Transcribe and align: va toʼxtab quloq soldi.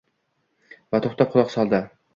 va 0.95 1.03
toʼxtab 1.05 1.33
quloq 1.37 1.57
soldi. 1.59 1.87